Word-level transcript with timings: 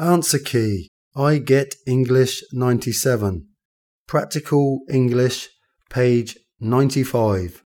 Answer 0.00 0.40
key. 0.40 0.88
I 1.14 1.38
get 1.38 1.76
English 1.86 2.42
97. 2.52 3.46
Practical 4.08 4.80
English, 4.90 5.48
page 5.88 6.36
95. 6.58 7.62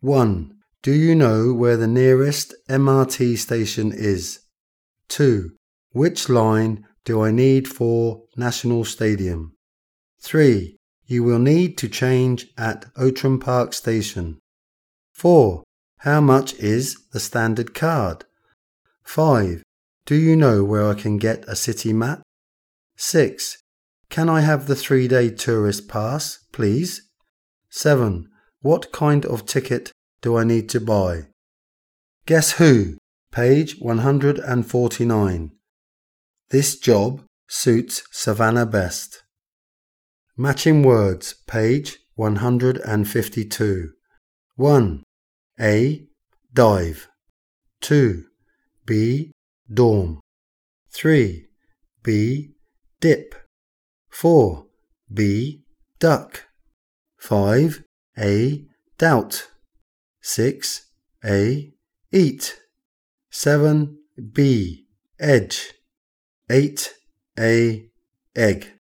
1. 0.00 0.54
Do 0.82 0.92
you 0.92 1.16
know 1.16 1.52
where 1.52 1.76
the 1.76 1.88
nearest 1.88 2.54
MRT 2.70 3.36
station 3.38 3.90
is? 3.92 4.38
2. 5.08 5.50
Which 5.90 6.28
line 6.28 6.84
do 7.04 7.20
I 7.20 7.32
need 7.32 7.66
for 7.66 8.22
National 8.36 8.84
Stadium? 8.84 9.56
3. 10.20 10.76
You 11.06 11.24
will 11.24 11.40
need 11.40 11.76
to 11.78 11.88
change 11.88 12.46
at 12.56 12.86
Outram 12.96 13.40
Park 13.40 13.72
Station. 13.72 14.38
4. 15.12 15.64
How 15.98 16.20
much 16.20 16.54
is 16.54 16.96
the 17.12 17.18
standard 17.18 17.74
card? 17.74 18.24
5. 19.02 19.64
Do 20.06 20.16
you 20.16 20.36
know 20.36 20.62
where 20.62 20.86
I 20.86 20.92
can 20.92 21.16
get 21.16 21.48
a 21.48 21.56
city 21.56 21.94
map? 21.94 22.20
6. 22.96 23.56
Can 24.10 24.28
I 24.28 24.42
have 24.42 24.66
the 24.66 24.76
three 24.76 25.08
day 25.08 25.30
tourist 25.30 25.88
pass, 25.88 26.40
please? 26.52 27.00
7. 27.70 28.28
What 28.60 28.92
kind 28.92 29.24
of 29.24 29.46
ticket 29.46 29.92
do 30.20 30.36
I 30.36 30.44
need 30.44 30.68
to 30.70 30.80
buy? 30.80 31.28
Guess 32.26 32.52
who? 32.52 32.98
Page 33.32 33.76
149. 33.80 35.50
This 36.50 36.78
job 36.78 37.22
suits 37.48 38.02
Savannah 38.12 38.66
best. 38.66 39.22
Matching 40.36 40.82
words, 40.82 41.34
page 41.46 41.98
152. 42.16 43.90
1. 44.56 45.02
A. 45.60 46.06
Dive. 46.52 47.08
2. 47.80 48.24
B. 48.84 49.30
Dorm. 49.72 50.20
3. 50.92 51.46
B. 52.02 52.50
Dip. 53.00 53.34
4. 54.10 54.66
B. 55.12 55.62
Duck. 55.98 56.44
5. 57.18 57.82
A. 58.18 58.64
Doubt. 58.98 59.48
6. 60.22 60.90
A. 61.24 61.72
Eat. 62.12 62.60
7. 63.30 63.98
B. 64.32 64.86
Edge. 65.18 65.72
8. 66.50 66.94
A. 67.38 67.88
Egg. 68.36 68.72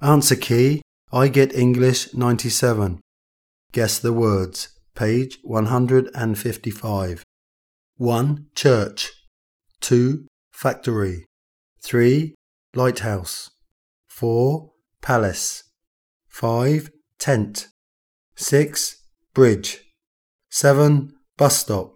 Answer 0.00 0.36
key. 0.36 0.82
I 1.12 1.28
get 1.28 1.54
English 1.54 2.14
97. 2.14 3.00
Guess 3.72 3.98
the 3.98 4.12
words. 4.12 4.68
Page 4.94 5.38
155. 5.42 7.24
1. 7.96 8.46
Church. 8.54 9.17
2. 9.80 10.26
Factory. 10.52 11.24
3. 11.82 12.34
Lighthouse. 12.74 13.50
4. 14.08 14.70
Palace. 15.00 15.64
5. 16.28 16.90
Tent. 17.18 17.68
6. 18.36 19.02
Bridge. 19.34 19.80
7. 20.50 21.12
Bus 21.36 21.58
stop. 21.58 21.94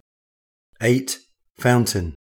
8. 0.81 1.19
Fountain. 1.57 2.15